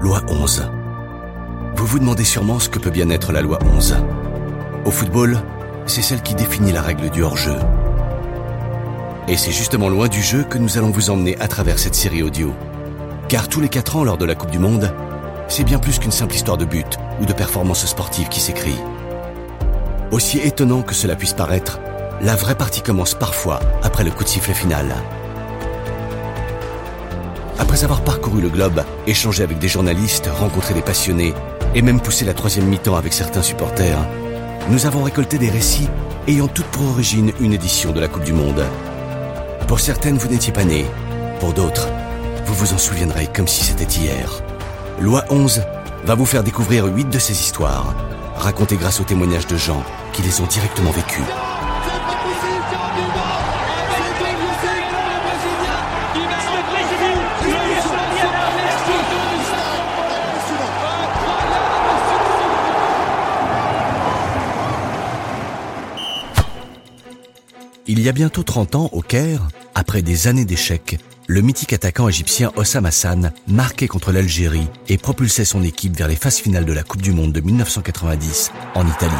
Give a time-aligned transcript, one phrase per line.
[0.00, 0.70] Loi 11.
[1.76, 3.96] Vous vous demandez sûrement ce que peut bien être la loi 11.
[4.84, 5.38] Au football,
[5.86, 7.56] c'est celle qui définit la règle du hors-jeu.
[9.28, 12.22] Et c'est justement loin du jeu que nous allons vous emmener à travers cette série
[12.22, 12.52] audio.
[13.28, 14.92] Car tous les 4 ans lors de la Coupe du Monde,
[15.48, 18.78] c'est bien plus qu'une simple histoire de but ou de performance sportive qui s'écrit.
[20.10, 21.78] Aussi étonnant que cela puisse paraître,
[22.22, 24.94] la vraie partie commence parfois après le coup de sifflet final.
[27.58, 31.34] Après avoir parcouru le globe, échangé avec des journalistes, rencontré des passionnés
[31.74, 33.98] et même poussé la troisième mi-temps avec certains supporters,
[34.68, 35.88] nous avons récolté des récits
[36.26, 38.62] ayant toutes pour origine une édition de la Coupe du Monde.
[39.66, 40.86] Pour certaines, vous n'étiez pas nés.
[41.38, 41.88] Pour d'autres,
[42.44, 44.42] vous vous en souviendrez comme si c'était hier.
[45.00, 45.62] Loi 11
[46.04, 47.94] va vous faire découvrir huit de ces histoires,
[48.36, 49.82] racontées grâce aux témoignages de gens
[50.12, 51.22] qui les ont directement vécues.
[68.00, 72.08] Il y a bientôt 30 ans, au Caire, après des années d'échecs, le mythique attaquant
[72.08, 76.72] égyptien Hossam Hassan marquait contre l'Algérie et propulsait son équipe vers les phases finales de
[76.72, 79.12] la Coupe du Monde de 1990 en Italie.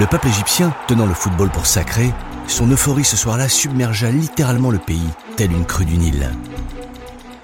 [0.00, 2.14] Le peuple égyptien, tenant le football pour sacré,
[2.46, 6.30] son euphorie ce soir-là submergea littéralement le pays, tel une crue du Nil.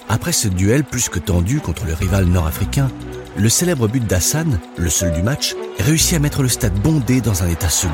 [0.08, 2.90] Après ce duel plus que tendu contre le rival nord-africain,
[3.36, 7.42] le célèbre but d'Hassan, le seul du match, réussit à mettre le stade bondé dans
[7.42, 7.92] un état second.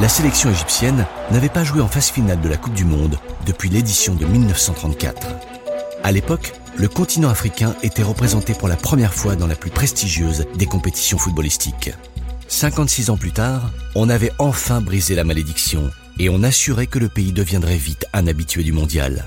[0.00, 3.68] La sélection égyptienne n'avait pas joué en phase finale de la Coupe du Monde depuis
[3.68, 5.26] l'édition de 1934.
[6.04, 10.46] À l'époque, le continent africain était représenté pour la première fois dans la plus prestigieuse
[10.54, 11.90] des compétitions footballistiques.
[12.46, 17.08] 56 ans plus tard, on avait enfin brisé la malédiction et on assurait que le
[17.08, 19.26] pays deviendrait vite un habitué du mondial.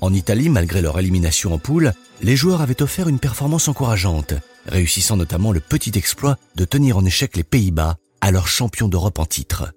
[0.00, 1.92] En Italie, malgré leur élimination en poule,
[2.22, 4.34] les joueurs avaient offert une performance encourageante,
[4.66, 9.26] réussissant notamment le petit exploit de tenir en échec les Pays-Bas, alors champions d'Europe en
[9.26, 9.72] titre.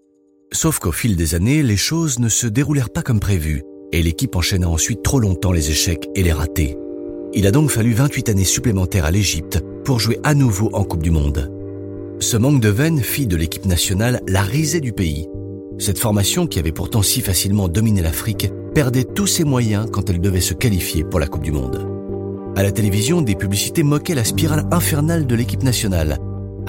[0.52, 4.36] Sauf qu'au fil des années, les choses ne se déroulèrent pas comme prévu, et l'équipe
[4.36, 6.76] enchaîna ensuite trop longtemps les échecs et les ratés.
[7.34, 11.04] Il a donc fallu 28 années supplémentaires à l'Égypte pour jouer à nouveau en Coupe
[11.04, 11.52] du Monde.
[12.20, 15.30] Ce manque de veine fit de l'équipe nationale la risée du pays.
[15.78, 20.20] Cette formation, qui avait pourtant si facilement dominé l'Afrique, perdait tous ses moyens quand elle
[20.20, 21.88] devait se qualifier pour la Coupe du Monde.
[22.56, 26.18] À la télévision, des publicités moquaient la spirale infernale de l'équipe nationale,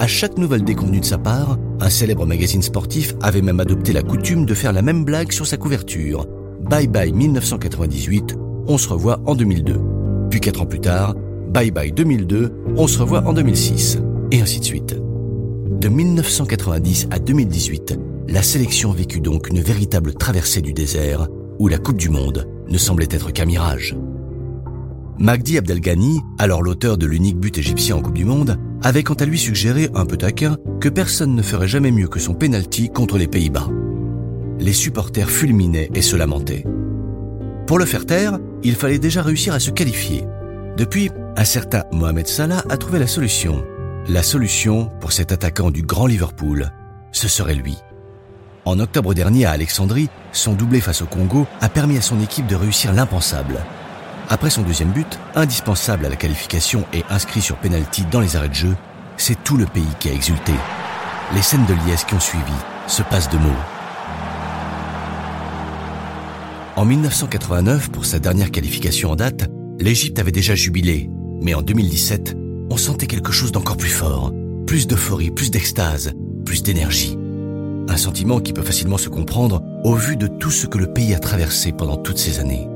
[0.01, 4.01] à chaque nouvelle déconvenue de sa part, un célèbre magazine sportif avait même adopté la
[4.01, 6.25] coutume de faire la même blague sur sa couverture.
[6.59, 8.35] Bye bye 1998,
[8.65, 9.79] on se revoit en 2002.
[10.31, 11.13] Puis quatre ans plus tard,
[11.49, 13.99] bye bye 2002, on se revoit en 2006.
[14.31, 14.95] Et ainsi de suite.
[15.69, 21.27] De 1990 à 2018, la sélection vécut donc une véritable traversée du désert
[21.59, 23.95] où la Coupe du Monde ne semblait être qu'un mirage.
[25.21, 29.25] Magdi Abdelghani, alors l'auteur de l'unique but égyptien en Coupe du Monde, avait quant à
[29.25, 33.19] lui suggéré, un peu taquin, que personne ne ferait jamais mieux que son penalty contre
[33.19, 33.67] les Pays-Bas.
[34.57, 36.65] Les supporters fulminaient et se lamentaient.
[37.67, 40.25] Pour le faire taire, il fallait déjà réussir à se qualifier.
[40.75, 43.63] Depuis, un certain Mohamed Salah a trouvé la solution.
[44.09, 46.71] La solution, pour cet attaquant du grand Liverpool,
[47.11, 47.77] ce serait lui.
[48.65, 52.47] En octobre dernier à Alexandrie, son doublé face au Congo a permis à son équipe
[52.47, 53.59] de réussir l'impensable,
[54.31, 58.47] après son deuxième but, indispensable à la qualification et inscrit sur penalty dans les arrêts
[58.47, 58.77] de jeu,
[59.17, 60.53] c'est tout le pays qui a exulté.
[61.35, 62.53] Les scènes de liesse qui ont suivi
[62.87, 63.49] se passent de mots.
[66.77, 69.49] En 1989, pour sa dernière qualification en date,
[69.81, 71.09] l'Égypte avait déjà jubilé.
[71.41, 72.37] Mais en 2017,
[72.69, 74.31] on sentait quelque chose d'encore plus fort.
[74.65, 76.13] Plus d'euphorie, plus d'extase,
[76.45, 77.17] plus d'énergie.
[77.89, 81.13] Un sentiment qui peut facilement se comprendre au vu de tout ce que le pays
[81.13, 82.69] a traversé pendant toutes ces années.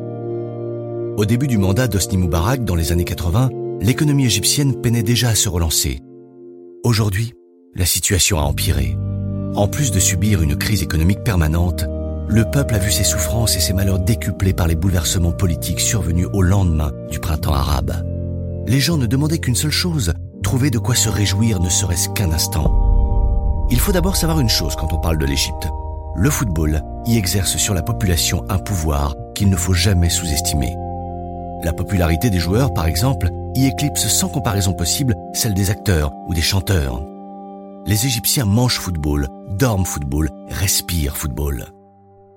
[1.18, 3.50] Au début du mandat d'Osni Moubarak dans les années 80,
[3.80, 6.02] l'économie égyptienne peinait déjà à se relancer.
[6.84, 7.34] Aujourd'hui,
[7.74, 8.98] la situation a empiré.
[9.56, 11.86] En plus de subir une crise économique permanente,
[12.28, 16.28] le peuple a vu ses souffrances et ses malheurs décuplés par les bouleversements politiques survenus
[16.34, 17.94] au lendemain du printemps arabe.
[18.68, 20.14] Les gens ne demandaient qu'une seule chose,
[20.44, 23.66] trouver de quoi se réjouir ne serait-ce qu'un instant.
[23.72, 25.70] Il faut d'abord savoir une chose quand on parle de l'Égypte.
[26.18, 30.76] Le football y exerce sur la population un pouvoir qu'il ne faut jamais sous-estimer.
[31.64, 36.34] La popularité des joueurs, par exemple, y éclipse sans comparaison possible celle des acteurs ou
[36.34, 37.04] des chanteurs.
[37.88, 41.66] Les Égyptiens mangent football, dorment football, respirent football.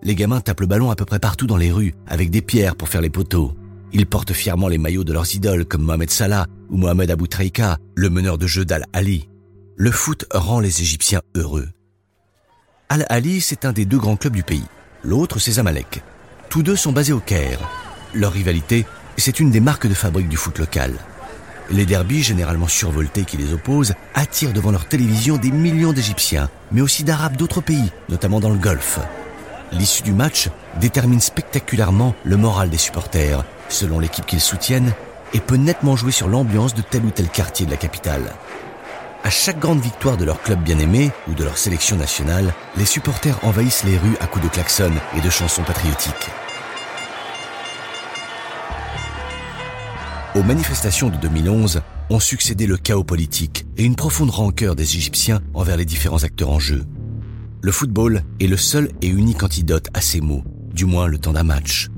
[0.03, 2.77] Les gamins tapent le ballon à peu près partout dans les rues, avec des pierres
[2.77, 3.53] pour faire les poteaux.
[3.93, 7.79] Ils portent fièrement les maillots de leurs idoles comme Mohamed Salah ou Mohamed Abou Traika,
[7.95, 9.29] le meneur de jeu d'Al-Ali.
[9.77, 11.69] Le foot rend les Égyptiens heureux.
[12.89, 14.67] Al-Ali, c'est un des deux grands clubs du pays.
[15.03, 16.03] L'autre, c'est Zamalek.
[16.49, 17.61] Tous deux sont basés au Caire.
[18.15, 18.87] Leur rivalité,
[19.19, 20.93] c'est une des marques de fabrique du foot local.
[21.71, 26.81] Les derbies, généralement survoltés qui les opposent, attirent devant leur télévision des millions d'Égyptiens, mais
[26.81, 29.01] aussi d'Arabes d'autres pays, notamment dans le Golfe.
[29.73, 30.49] L'issue du match
[30.81, 34.95] détermine spectaculairement le moral des supporters, selon l'équipe qu'ils soutiennent,
[35.35, 38.33] et peut nettement jouer sur l'ambiance de tel ou tel quartier de la capitale.
[39.25, 43.39] À chaque grande victoire de leur club bien-aimé ou de leur sélection nationale, les supporters
[43.43, 46.31] envahissent les rues à coups de klaxons et de chansons patriotiques.
[50.39, 51.81] Aux manifestations de 2011
[52.11, 56.51] ont succédé le chaos politique et une profonde rancœur des Égyptiens envers les différents acteurs
[56.51, 56.85] en jeu.
[57.61, 61.33] Le football est le seul et unique antidote à ces mots, du moins le temps
[61.33, 61.89] d'un match.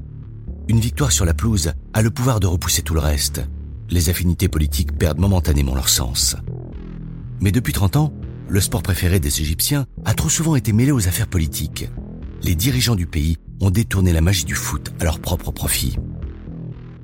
[0.69, 3.43] Une victoire sur la pelouse a le pouvoir de repousser tout le reste.
[3.91, 6.35] Les affinités politiques perdent momentanément leur sens.
[7.43, 8.15] Mais depuis 30 ans,
[8.49, 11.91] le sport préféré des Égyptiens a trop souvent été mêlé aux affaires politiques.
[12.43, 15.99] Les dirigeants du pays ont détourné la magie du foot à leur propre profit.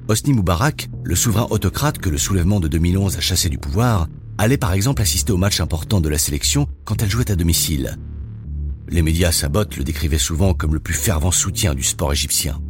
[0.08, 4.06] Hosni Moubarak, le souverain autocrate que le soulèvement de 2011 a chassé du pouvoir,
[4.38, 7.98] allait par exemple assister au match important de la sélection quand elle jouait à domicile.
[8.88, 12.60] Les médias sabotent le décrivaient souvent comme le plus fervent soutien du sport égyptien.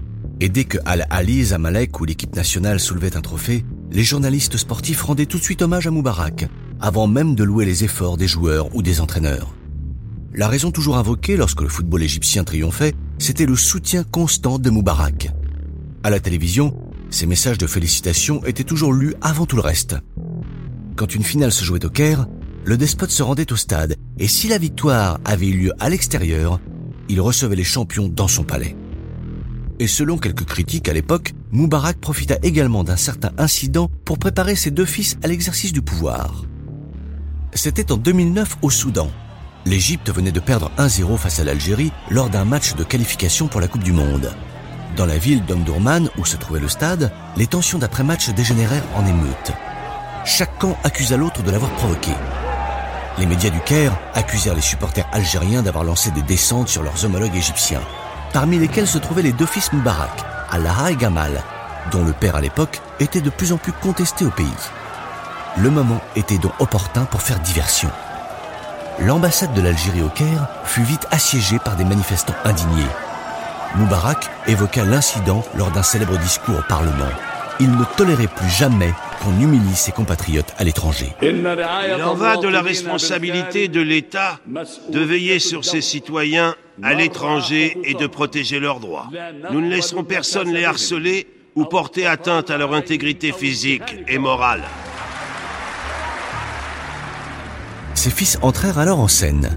[0.41, 5.27] Et dès que Al-Ali, Zamalek ou l'équipe nationale soulevaient un trophée, les journalistes sportifs rendaient
[5.27, 6.49] tout de suite hommage à Moubarak,
[6.81, 9.55] avant même de louer les efforts des joueurs ou des entraîneurs.
[10.33, 15.31] La raison toujours invoquée lorsque le football égyptien triomphait, c'était le soutien constant de Moubarak.
[16.03, 16.75] À la télévision,
[17.11, 19.97] ces messages de félicitations étaient toujours lus avant tout le reste.
[20.97, 22.27] Quand une finale se jouait au Caire,
[22.65, 26.61] le despote se rendait au stade et si la victoire avait eu lieu à l'extérieur,
[27.09, 28.77] il recevait les champions dans son palais.
[29.79, 34.71] Et selon quelques critiques à l'époque, Moubarak profita également d'un certain incident pour préparer ses
[34.71, 36.45] deux fils à l'exercice du pouvoir.
[37.53, 39.11] C'était en 2009 au Soudan.
[39.67, 43.69] L'Égypte venait de perdre 1-0 face à l'Algérie lors d'un match de qualification pour la
[43.69, 44.33] Coupe du Monde.
[44.97, 49.53] Dans la ville d'Omdurman, où se trouvait le stade, les tensions d'après-match dégénérèrent en émeute.
[50.25, 52.13] Chaque camp accusa l'autre de l'avoir provoqué.
[53.19, 57.37] Les médias du Caire accusèrent les supporters algériens d'avoir lancé des descentes sur leurs homologues
[57.37, 57.83] égyptiens,
[58.33, 61.43] parmi lesquels se trouvaient les deux fils Moubarak, Allah et Gamal,
[61.93, 64.47] dont le père à l'époque était de plus en plus contesté au pays.
[65.59, 67.91] Le moment était donc opportun pour faire diversion.
[68.99, 72.89] L'ambassade de l'Algérie au Caire fut vite assiégée par des manifestants indignés
[73.77, 77.11] Moubarak évoqua l'incident lors d'un célèbre discours au Parlement.
[77.61, 78.93] Il ne tolérait plus jamais
[79.23, 81.15] qu'on humilie ses compatriotes à l'étranger.
[81.21, 81.47] Il
[82.03, 87.95] en va de la responsabilité de l'État de veiller sur ses citoyens à l'étranger et
[87.95, 89.09] de protéger leurs droits.
[89.51, 94.63] Nous ne laisserons personne les harceler ou porter atteinte à leur intégrité physique et morale.
[97.95, 99.57] Ses fils entrèrent alors en scène.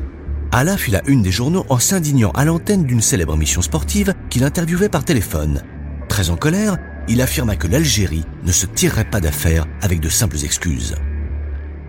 [0.51, 4.43] Allah fit la une des journaux en s'indignant à l'antenne d'une célèbre émission sportive qu'il
[4.43, 5.61] interviewait par téléphone.
[6.07, 10.43] Très en colère, il affirma que l'Algérie ne se tirerait pas d'affaire avec de simples
[10.43, 10.95] excuses.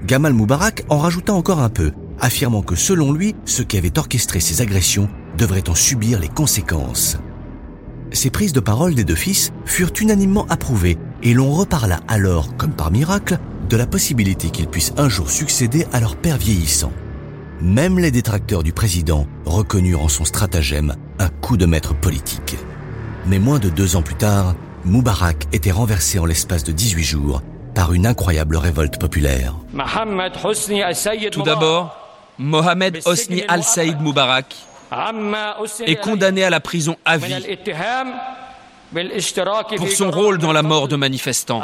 [0.04, 4.40] Gamal Moubarak en rajouta encore un peu, affirmant que selon lui, ceux qui avaient orchestré
[4.40, 5.08] ces agressions
[5.38, 7.16] devraient en subir les conséquences.
[8.12, 12.72] Ces prises de parole des deux fils furent unanimement approuvées et l'on reparla alors, comme
[12.72, 13.38] par miracle,
[13.70, 16.92] de la possibilité qu'ils puissent un jour succéder à leur père vieillissant.
[17.62, 22.56] Même les détracteurs du président reconnurent en son stratagème un coup de maître politique.
[23.26, 24.54] Mais moins de deux ans plus tard,
[24.86, 27.42] Moubarak était renversé en l'espace de 18 jours
[27.74, 29.54] par une incroyable révolte populaire.
[31.32, 31.96] Tout d'abord,
[32.38, 34.56] Mohamed Hosni al-Saïd Moubarak
[35.86, 37.58] est condamné à la prison à vie
[39.76, 41.60] pour son rôle dans la mort de manifestants.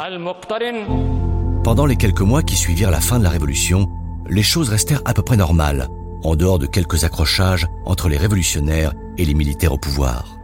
[1.63, 3.89] Pendant les quelques mois qui suivirent la fin de la révolution,
[4.29, 5.87] les choses restèrent à peu près normales,
[6.23, 10.37] en dehors de quelques accrochages entre les révolutionnaires et les militaires au pouvoir.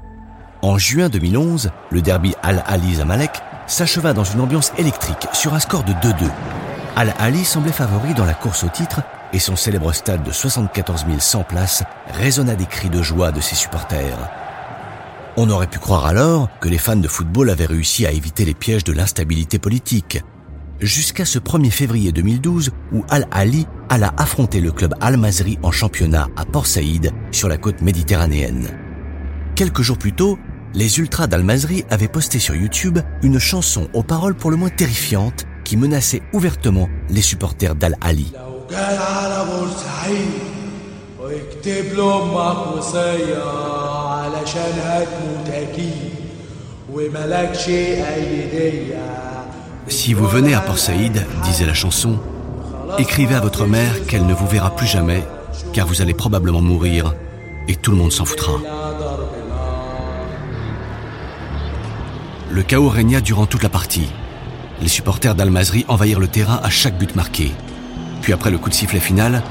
[0.61, 3.31] En juin 2011, le derby Al-Ali Zamalek
[3.67, 6.13] s'acheva dans une ambiance électrique sur un score de 2-2.
[6.95, 9.01] Al-Ali semblait favori dans la course au titre
[9.33, 13.55] et son célèbre stade de 74 100 places résonna des cris de joie de ses
[13.55, 14.17] supporters.
[15.35, 18.53] On aurait pu croire alors que les fans de football avaient réussi à éviter les
[18.53, 20.21] pièges de l'instabilité politique,
[20.85, 26.45] jusqu'à ce 1er février 2012 où Al-Ali alla affronter le club Al-Mazri en championnat à
[26.45, 28.69] Port Saïd sur la côte méditerranéenne.
[29.55, 30.37] Quelques jours plus tôt,
[30.73, 35.45] les ultras d'Al-Mazri avaient posté sur YouTube une chanson aux paroles pour le moins terrifiantes
[35.63, 38.33] qui menaçait ouvertement les supporters d'Al-Ali.
[49.87, 52.19] Si vous venez à Port Saïd, disait la chanson,
[52.97, 55.23] écrivez à votre mère qu'elle ne vous verra plus jamais,
[55.73, 57.13] car vous allez probablement mourir
[57.67, 58.53] et tout le monde s'en foutra.
[62.49, 64.09] Le chaos régna durant toute la partie.
[64.81, 67.51] Les supporters d'Al-Mazri envahirent le terrain à chaque but marqué.
[68.21, 69.43] Puis après le coup de sifflet final,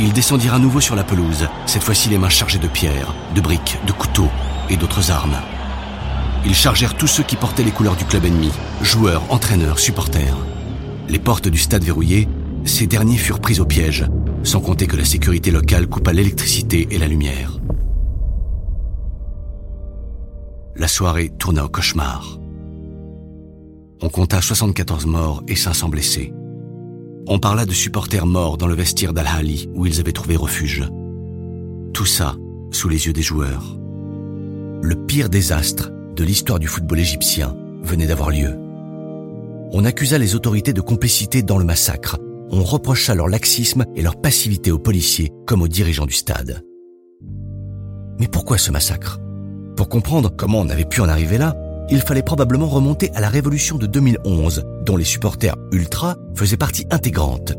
[0.00, 3.40] ils descendirent à nouveau sur la pelouse, cette fois-ci les mains chargées de pierres, de
[3.40, 4.30] briques, de couteaux
[4.68, 5.36] et d'autres armes.
[6.44, 8.50] Ils chargèrent tous ceux qui portaient les couleurs du club ennemi,
[8.82, 10.36] joueurs, entraîneurs, supporters.
[11.08, 12.28] Les portes du stade verrouillées,
[12.64, 14.06] ces derniers furent pris au piège,
[14.42, 17.58] sans compter que la sécurité locale coupa l'électricité et la lumière.
[20.76, 22.38] La soirée tourna au cauchemar.
[24.00, 26.32] On compta 74 morts et 500 blessés.
[27.26, 30.88] On parla de supporters morts dans le vestiaire d'Al-Hali où ils avaient trouvé refuge.
[31.92, 32.36] Tout ça
[32.70, 33.76] sous les yeux des joueurs.
[34.82, 38.58] Le pire désastre de l'histoire du football égyptien venait d'avoir lieu.
[39.70, 42.18] On accusa les autorités de complicité dans le massacre.
[42.50, 46.64] On reprocha leur laxisme et leur passivité aux policiers comme aux dirigeants du stade.
[48.18, 49.20] Mais pourquoi ce massacre?
[49.76, 51.54] Pour comprendre comment on avait pu en arriver là,
[51.88, 56.86] il fallait probablement remonter à la révolution de 2011, dont les supporters ultra faisaient partie
[56.90, 57.54] intégrante.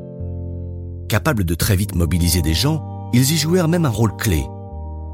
[1.08, 4.44] Capables de très vite mobiliser des gens, ils y jouèrent même un rôle clé.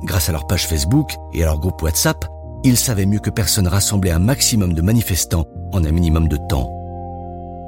[0.03, 2.25] Grâce à leur page Facebook et à leur groupe WhatsApp,
[2.65, 6.71] ils savaient mieux que personne rassembler un maximum de manifestants en un minimum de temps.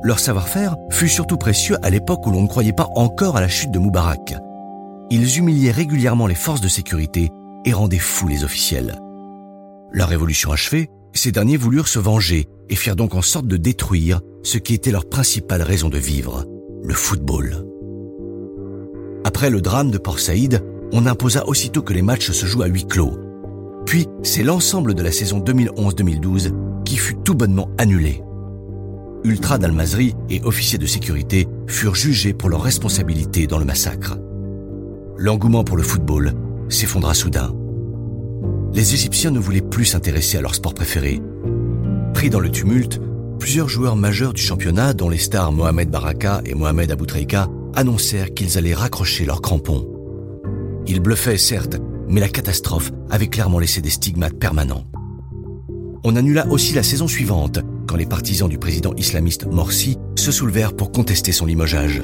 [0.02, 3.48] Leur savoir-faire fut surtout précieux à l'époque où l'on ne croyait pas encore à la
[3.48, 4.36] chute de Moubarak.
[5.12, 7.30] Ils humiliaient régulièrement les forces de sécurité
[7.64, 9.00] et rendaient fous les officiels.
[9.92, 14.22] Leur révolution achevée, ces derniers voulurent se venger et firent donc en sorte de détruire
[14.42, 16.44] ce qui était leur principale raison de vivre,
[16.84, 17.68] le football.
[19.26, 22.68] Après le drame de Port Saïd, on imposa aussitôt que les matchs se jouent à
[22.68, 23.27] huis clos.
[23.88, 28.22] Puis, c'est l'ensemble de la saison 2011-2012 qui fut tout bonnement annulé.
[29.24, 34.20] Ultra d'Al-Mazri et officiers de sécurité furent jugés pour leur responsabilité dans le massacre.
[35.18, 36.34] L'engouement pour le football
[36.70, 37.52] s'effondra soudain
[38.78, 41.20] les Égyptiens ne voulaient plus s'intéresser à leur sport préféré.
[42.14, 43.00] Pris dans le tumulte,
[43.40, 48.58] plusieurs joueurs majeurs du championnat, dont les stars Mohamed Baraka et Mohamed Aboutreika, annoncèrent qu'ils
[48.58, 49.88] allaient raccrocher leurs crampons.
[50.86, 54.84] Ils bluffaient, certes, mais la catastrophe avait clairement laissé des stigmates permanents.
[56.04, 60.76] On annula aussi la saison suivante, quand les partisans du président islamiste Morsi se soulevèrent
[60.76, 62.02] pour contester son limogeage.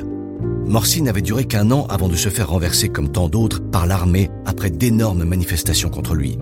[0.66, 4.30] Morsi n'avait duré qu'un an avant de se faire renverser comme tant d'autres par l'armée
[4.46, 6.38] après d'énormes manifestations contre lui.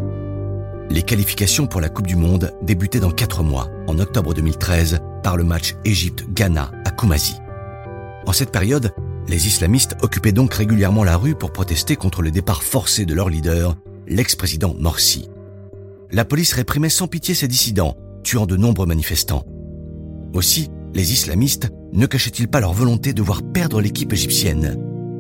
[0.90, 5.38] Les qualifications pour la Coupe du Monde débutaient dans quatre mois, en octobre 2013, par
[5.38, 7.36] le match Égypte-Ghana à Koumazi.
[8.28, 8.94] En cette période,
[9.28, 13.30] les islamistes occupaient donc régulièrement la rue pour protester contre le départ forcé de leur
[13.30, 13.76] leader,
[14.08, 15.30] l'ex-président Morsi.
[16.12, 19.46] La police réprimait sans pitié ces dissidents, tuant de nombreux manifestants.
[20.34, 24.78] Aussi, les islamistes ne cachaient-ils pas leur volonté de voir perdre l'équipe égyptienne?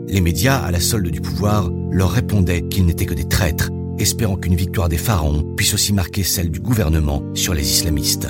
[0.08, 3.70] Les médias, à la solde du pouvoir, leur répondaient qu'ils n'étaient que des traîtres
[4.02, 8.28] espérant qu'une victoire des pharaons puisse aussi marquer celle du gouvernement sur les islamistes.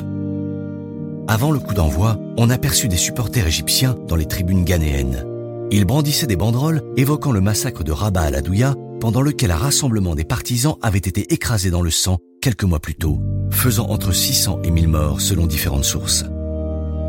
[1.27, 5.25] Avant le coup d'envoi, on aperçut des supporters égyptiens dans les tribunes ghanéennes.
[5.73, 9.57] Ils brandissaient des banderoles évoquant le massacre de Rabat à la Douya, pendant lequel un
[9.57, 13.19] rassemblement des partisans avait été écrasé dans le sang quelques mois plus tôt,
[13.51, 16.25] faisant entre 600 et 1000 morts selon différentes sources.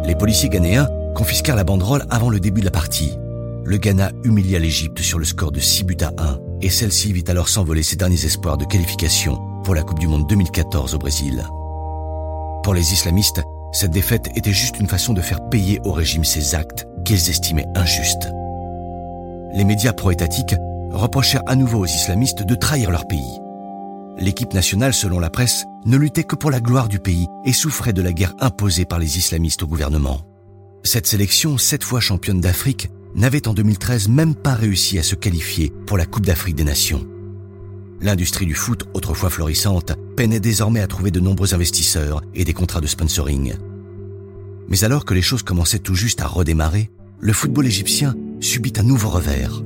[0.06, 3.18] Les policiers ghanéens confisquèrent la banderole avant le début de la partie.
[3.64, 7.24] Le Ghana humilia l'Égypte sur le score de 6 buts à 1 et celle-ci vit
[7.26, 11.44] alors s'envoler ses derniers espoirs de qualification pour la Coupe du Monde 2014 au Brésil.
[12.62, 13.42] Pour les islamistes,
[13.72, 17.66] cette défaite était juste une façon de faire payer au régime ses actes qu'ils estimaient
[17.74, 18.28] injustes.
[19.54, 20.54] Les médias pro-étatiques
[20.90, 23.38] reprochèrent à nouveau aux islamistes de trahir leur pays.
[24.18, 27.92] L'équipe nationale, selon la presse, ne luttait que pour la gloire du pays et souffrait
[27.92, 30.22] de la guerre imposée par les islamistes au gouvernement.
[30.84, 35.70] Cette sélection, sept fois championne d'Afrique, n'avait en 2013 même pas réussi à se qualifier
[35.86, 37.06] pour la Coupe d'Afrique des Nations.
[38.00, 42.80] L'industrie du foot, autrefois florissante, peinait désormais à trouver de nombreux investisseurs et des contrats
[42.80, 43.54] de sponsoring.
[44.68, 46.90] Mais alors que les choses commençaient tout juste à redémarrer,
[47.24, 49.62] le football égyptien subit un nouveau revers.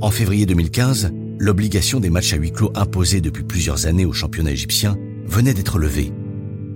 [0.00, 4.52] En février 2015, l'obligation des matchs à huis clos imposée depuis plusieurs années au championnat
[4.52, 6.10] égyptien venait d'être levée.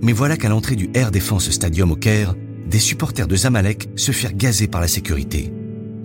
[0.03, 2.35] Mais voilà qu'à l'entrée du Air Defense Stadium au Caire,
[2.67, 5.51] des supporters de Zamalek se firent gazer par la sécurité.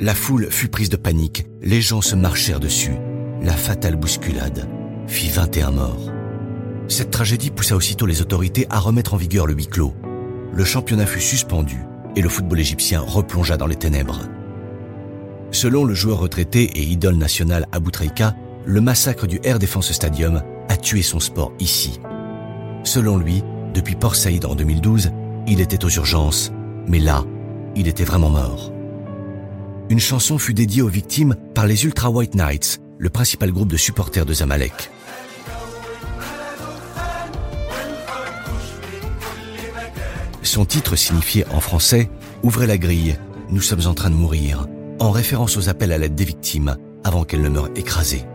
[0.01, 2.95] La foule fut prise de panique, les gens se marchèrent dessus.
[3.43, 4.67] La fatale bousculade
[5.09, 6.11] fit 21 morts.
[6.89, 9.93] Cette tragédie poussa aussitôt les autorités à remettre en vigueur le huis clos.
[10.55, 11.85] Le championnat fut suspendu
[12.17, 14.21] et le football égyptien replongea dans les ténèbres.
[15.51, 20.43] Selon le joueur retraité et idole national Abou Treika, le massacre du Air Defense Stadium
[20.69, 22.01] a tué son sport ici.
[22.83, 23.43] Selon lui,
[23.75, 25.11] Depuis Port Saïd en 2012,
[25.49, 26.53] il était aux urgences,
[26.87, 27.25] mais là,
[27.75, 28.73] il était vraiment mort.
[29.91, 33.77] Une chanson fut dédiée aux victimes par les Ultra White Knights, le principal groupe de
[33.77, 34.91] supporters de Zamalek.
[40.45, 42.11] Son titre signifiait en français
[42.43, 43.17] Ouvrez la grille,
[43.49, 44.67] nous sommes en train de mourir,
[45.01, 48.27] en référence aux appels à l'aide des victimes avant qu'elles ne meurent écrasées.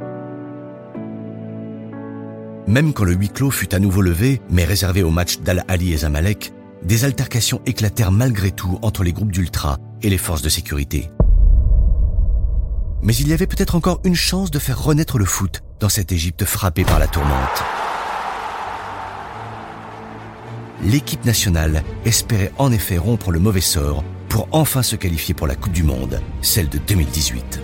[2.65, 5.97] Même quand le huis clos fut à nouveau levé, mais réservé au match d'Al-Ali et
[5.97, 6.51] Zamalek,
[6.83, 11.11] des altercations éclatèrent malgré tout entre les groupes d'ultra et les forces de sécurité.
[13.03, 16.11] Mais il y avait peut-être encore une chance de faire renaître le foot dans cette
[16.11, 17.63] Égypte frappée par la tourmente.
[20.83, 25.55] L'équipe nationale espérait en effet rompre le mauvais sort pour enfin se qualifier pour la
[25.55, 27.59] Coupe du Monde, celle de 2018.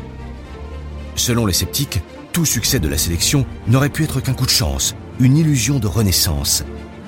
[1.15, 2.01] Selon les sceptiques,
[2.33, 5.87] tout succès de la sélection n'aurait pu être qu'un coup de chance, une illusion de
[5.87, 6.65] renaissance.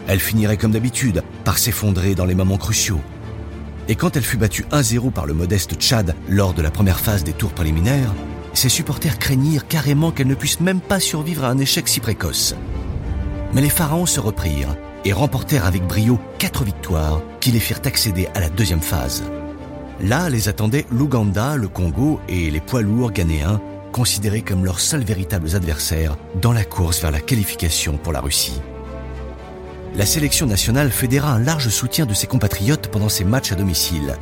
[0.07, 3.01] Elle finirait comme d'habitude par s'effondrer dans les moments cruciaux.
[3.89, 7.25] Et quand elle fut battue 1-0 par le modeste Tchad lors de la première phase
[7.25, 8.13] des tours préliminaires,
[8.53, 12.55] ses supporters craignirent carrément qu'elle ne puisse même pas survivre à un échec si précoce.
[13.53, 14.75] Mais les pharaons se reprirent
[15.07, 19.23] et remportèrent avec brio quatre victoires qui les firent accéder à la deuxième phase.
[20.01, 23.61] Là les attendaient l'Ouganda, le Congo et les poids lourds ghanéens,
[23.93, 28.61] considérés comme leurs seuls véritables adversaires dans la course vers la qualification pour la Russie.
[29.95, 34.17] La sélection nationale fédéra un large soutien de ses compatriotes pendant ses matchs à domicile.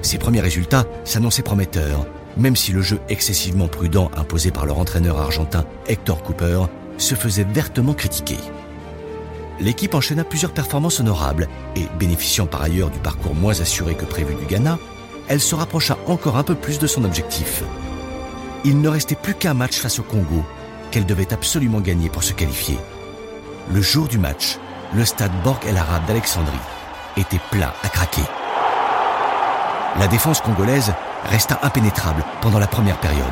[0.00, 2.06] Ses premiers résultats s'annonçaient prometteurs,
[2.36, 6.66] même si le jeu excessivement prudent imposé par leur entraîneur argentin Hector Cooper
[6.98, 8.38] se faisait vertement critiquer.
[9.60, 14.34] L'équipe enchaîna plusieurs performances honorables et, bénéficiant par ailleurs du parcours moins assuré que prévu
[14.34, 14.78] du Ghana,
[15.28, 17.62] elle se rapprocha encore un peu plus de son objectif.
[18.64, 20.44] Il ne restait plus qu'un match face au Congo
[20.90, 22.78] qu'elle devait absolument gagner pour se qualifier.
[23.72, 24.58] Le jour du match,
[24.94, 26.56] le stade Borg El Arab d'Alexandrie
[27.16, 28.22] était plein à craquer.
[29.98, 30.92] La défense congolaise
[31.26, 33.26] resta impénétrable pendant la première période.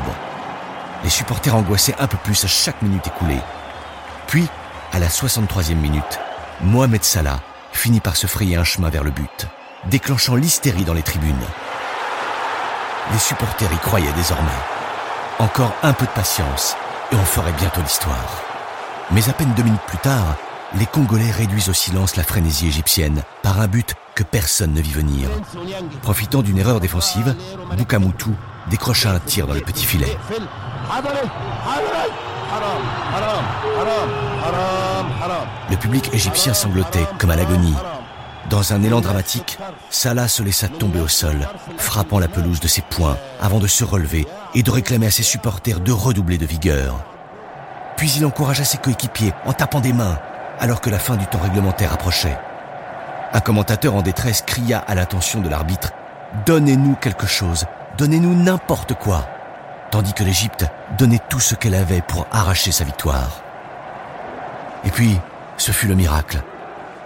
[1.03, 3.39] Les supporters angoissaient un peu plus à chaque minute écoulée.
[4.27, 4.47] Puis,
[4.91, 6.19] à la 63e minute,
[6.61, 7.39] Mohamed Salah
[7.71, 9.47] finit par se frayer un chemin vers le but,
[9.89, 11.35] déclenchant l'hystérie dans les tribunes.
[13.13, 14.49] Les supporters y croyaient désormais.
[15.39, 16.75] Encore un peu de patience
[17.11, 18.43] et on ferait bientôt l'histoire.
[19.11, 20.35] Mais à peine deux minutes plus tard,
[20.75, 24.91] les Congolais réduisent au silence la frénésie égyptienne par un but que personne ne vit
[24.91, 25.29] venir.
[26.01, 27.35] Profitant d'une erreur défensive,
[27.77, 28.31] Bukamutu
[28.69, 30.17] décrocha un tir dans le petit filet.
[35.69, 37.75] Le public égyptien sanglotait comme à l'agonie.
[38.49, 39.59] Dans un élan dramatique,
[39.91, 43.83] Salah se laissa tomber au sol, frappant la pelouse de ses poings avant de se
[43.83, 47.03] relever et de réclamer à ses supporters de redoubler de vigueur.
[47.97, 50.17] Puis il encouragea ses coéquipiers en tapant des mains
[50.59, 52.37] alors que la fin du temps réglementaire approchait.
[53.33, 55.89] Un commentateur en détresse cria à l'attention de l'arbitre⁇
[56.45, 57.65] Donnez-nous quelque chose,
[57.97, 59.17] donnez-nous n'importe quoi!⁇
[59.91, 60.65] tandis que l'Égypte
[60.97, 63.41] donnait tout ce qu'elle avait pour arracher sa victoire.
[64.83, 65.19] Et puis,
[65.57, 66.41] ce fut le miracle.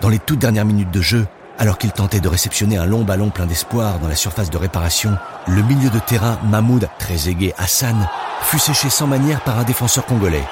[0.02, 1.26] Dans les toutes dernières minutes de jeu,
[1.60, 5.18] alors qu'il tentait de réceptionner un long ballon plein d'espoir dans la surface de réparation,
[5.48, 8.08] le milieu de terrain Mahmoud Trezeguet Hassan
[8.42, 10.44] fut séché sans manière par un défenseur congolais.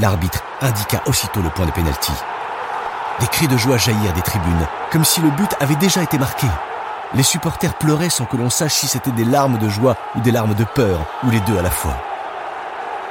[0.00, 2.12] L'arbitre indiqua aussitôt le point de pénalty.
[3.20, 6.48] Des cris de joie jaillirent des tribunes, comme si le but avait déjà été marqué.
[7.16, 10.32] Les supporters pleuraient sans que l'on sache si c'était des larmes de joie ou des
[10.32, 11.96] larmes de peur, ou les deux à la fois.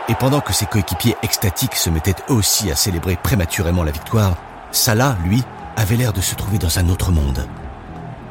[0.10, 4.36] Et pendant que ses coéquipiers extatiques se mettaient eux aussi à célébrer prématurément la victoire,
[4.72, 5.44] Salah, lui,
[5.78, 7.48] avait l'air de se trouver dans un autre monde.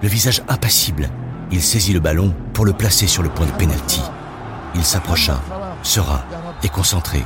[0.03, 1.09] Le visage impassible,
[1.51, 4.03] il saisit le ballon pour le placer sur le point de pénalty.
[4.75, 5.41] Il s'approcha,
[5.83, 6.23] serein
[6.63, 7.25] et concentré,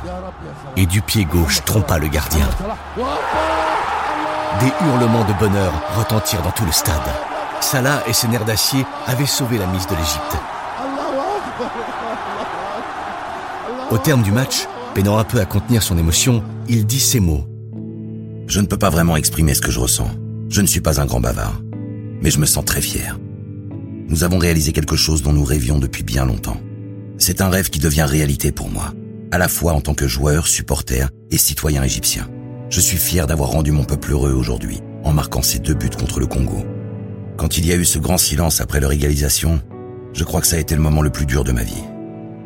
[0.77, 2.47] et du pied gauche trompa le gardien.
[4.61, 7.09] Des hurlements de bonheur retentirent dans tout le stade.
[7.61, 10.37] Salah et ses nerfs d'acier avaient sauvé la mise de l'Égypte.
[13.89, 17.45] Au terme du match, peinant un peu à contenir son émotion, il dit ces mots.
[18.47, 20.09] Je ne peux pas vraiment exprimer ce que je ressens.
[20.49, 21.61] Je ne suis pas un grand bavard.
[22.21, 23.19] Mais je me sens très fier.
[24.07, 26.57] Nous avons réalisé quelque chose dont nous rêvions depuis bien longtemps.
[27.17, 28.93] C'est un rêve qui devient réalité pour moi,
[29.31, 32.29] à la fois en tant que joueur, supporter et citoyen égyptien.
[32.69, 36.19] Je suis fier d'avoir rendu mon peuple heureux aujourd'hui, en marquant ces deux buts contre
[36.19, 36.65] le Congo.
[37.37, 39.61] Quand il y a eu ce grand silence après leur égalisation,
[40.13, 41.83] je crois que ça a été le moment le plus dur de ma vie.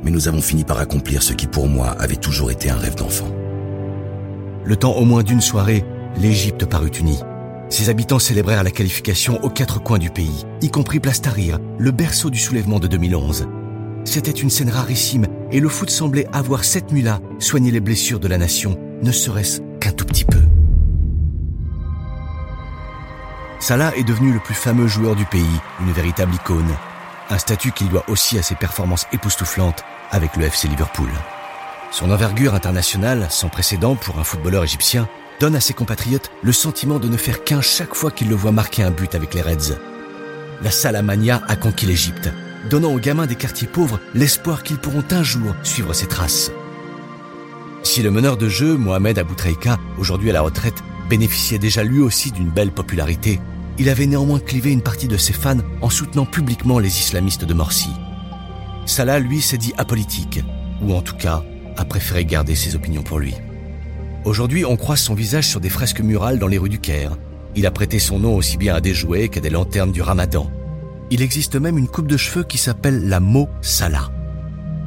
[0.04, 2.96] Mais nous avons fini par accomplir ce qui pour moi avait toujours été un rêve
[2.96, 3.34] d'enfant.
[4.66, 5.86] Le temps au moins d'une soirée,
[6.18, 7.20] l'Égypte parut unie.
[7.70, 11.92] Ses habitants célébrèrent la qualification aux quatre coins du pays, y compris Place Tahrir, le
[11.92, 13.48] berceau du soulèvement de 2011.
[14.04, 18.28] C'était une scène rarissime et le foot semblait avoir cette nuit-là soigné les blessures de
[18.28, 20.42] la nation, ne serait-ce qu'un tout petit peu.
[23.62, 26.76] Salah est devenu le plus fameux joueur du pays, une véritable icône.
[27.30, 31.12] Un statut qu'il doit aussi à ses performances époustouflantes avec le FC Liverpool.
[31.92, 35.08] Son envergure internationale, sans précédent pour un footballeur égyptien,
[35.40, 38.52] donne à ses compatriotes le sentiment de ne faire qu'un chaque fois qu'ils le voient
[38.52, 39.78] marquer un but avec les Reds.
[40.64, 42.30] La Salamania a conquis l'Égypte,
[42.68, 46.52] donnant aux gamins des quartiers pauvres l'espoir qu'ils pourront un jour suivre ses traces.
[47.84, 52.32] Si le meneur de jeu, Mohamed Aboutreika, aujourd'hui à la retraite, bénéficiait déjà lui aussi
[52.32, 53.42] d'une belle popularité,
[53.78, 57.54] il avait néanmoins clivé une partie de ses fans en soutenant publiquement les islamistes de
[57.54, 57.90] Morsi.
[58.86, 60.42] Salah, lui, s'est dit apolitique,
[60.82, 61.44] ou en tout cas,
[61.76, 63.36] a préféré garder ses opinions pour lui.
[64.24, 67.18] Aujourd'hui, on croise son visage sur des fresques murales dans les rues du Caire.
[67.58, 70.50] Il a prêté son nom aussi bien à des jouets qu'à des lanternes du ramadan.
[71.10, 74.12] Il existe même une coupe de cheveux qui s'appelle la Mo Salah.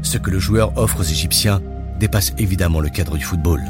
[0.00, 1.60] Ce que le joueur offre aux Égyptiens
[2.00, 3.60] dépasse évidemment le cadre du football.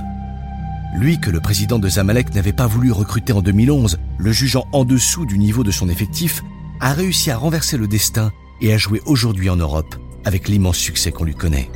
[0.94, 4.84] Lui que le président de Zamalek n'avait pas voulu recruter en 2011, le jugeant en
[4.84, 6.42] dessous du niveau de son effectif,
[6.80, 8.30] a réussi à renverser le destin
[8.60, 11.68] et à jouer aujourd'hui en Europe avec l'immense succès qu'on lui connaît.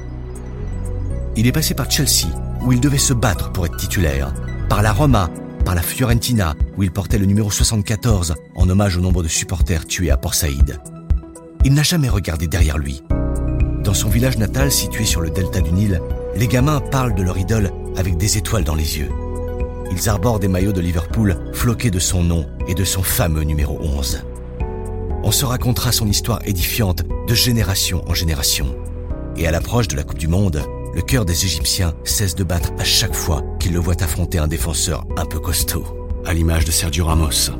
[1.36, 2.28] Il est passé par Chelsea,
[2.62, 4.32] où il devait se battre pour être titulaire,
[4.68, 5.30] par la Roma,
[5.64, 9.86] par la Fiorentina, où il portait le numéro 74 en hommage au nombre de supporters
[9.86, 10.78] tués à Port Saïd.
[11.64, 13.02] Il n'a jamais regardé derrière lui.
[13.82, 16.00] Dans son village natal situé sur le delta du Nil,
[16.36, 19.10] les gamins parlent de leur idole avec des étoiles dans les yeux.
[19.90, 23.78] Ils arborent des maillots de Liverpool floqués de son nom et de son fameux numéro
[23.80, 24.22] 11.
[25.22, 28.66] On se racontera son histoire édifiante de génération en génération.
[29.36, 30.62] Et à l'approche de la Coupe du Monde,
[30.94, 34.48] le cœur des Égyptiens cesse de battre à chaque fois qu'ils le voient affronter un
[34.48, 35.84] défenseur un peu costaud,
[36.24, 37.50] à l'image de Sergio Ramos.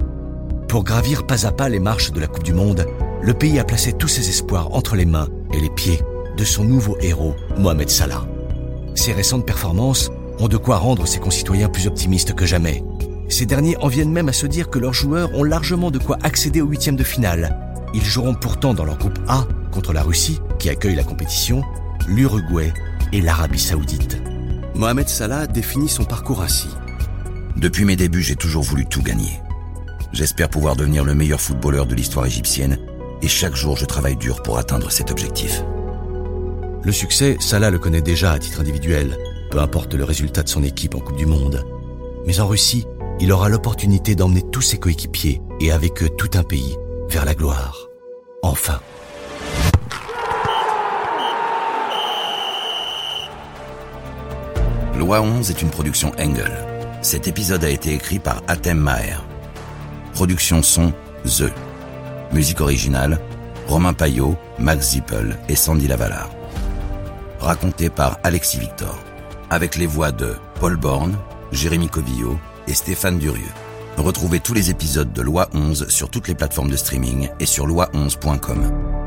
[0.69, 2.87] Pour gravir pas à pas les marches de la Coupe du Monde,
[3.23, 6.01] le pays a placé tous ses espoirs entre les mains et les pieds
[6.37, 8.27] de son nouveau héros, Mohamed Salah.
[8.95, 12.85] Ses récentes performances ont de quoi rendre ses concitoyens plus optimistes que jamais.
[13.29, 16.17] Ces derniers en viennent même à se dire que leurs joueurs ont largement de quoi
[16.23, 17.57] accéder au huitième de finale.
[17.95, 21.63] Ils joueront pourtant dans leur groupe A contre la Russie, qui accueille la compétition,
[22.07, 22.73] l'Uruguay
[23.13, 24.19] et l'Arabie saoudite.
[24.75, 26.69] Mohamed Salah définit son parcours ainsi.
[27.57, 29.41] Depuis mes débuts, j'ai toujours voulu tout gagner.
[30.13, 32.79] J'espère pouvoir devenir le meilleur footballeur de l'histoire égyptienne
[33.21, 35.63] et chaque jour je travaille dur pour atteindre cet objectif.
[36.89, 39.19] Le succès, Salah le connaît déjà à titre individuel,
[39.51, 41.63] peu importe le résultat de son équipe en Coupe du Monde.
[42.27, 42.87] Mais en Russie,
[43.21, 46.79] il aura l'opportunité d'emmener tous ses coéquipiers et avec eux tout un pays
[47.11, 47.91] vers la gloire.
[48.43, 48.81] Enfin.
[54.99, 56.53] Loi 11 est une production Engel.
[57.03, 59.23] Cet épisode a été écrit par Atem Maher.
[60.15, 60.95] Production son
[61.27, 61.53] The.
[62.33, 63.21] Musique originale
[63.67, 66.38] Romain Payot, Max Zippel et Sandy Lavalard.
[67.41, 68.99] Raconté par Alexis Victor.
[69.51, 71.17] Avec les voix de Paul Borne,
[71.53, 73.43] Jérémy Cobillo et Stéphane Durieux.
[73.97, 77.67] Retrouvez tous les épisodes de Loi 11 sur toutes les plateformes de streaming et sur
[77.67, 78.98] loi11.com.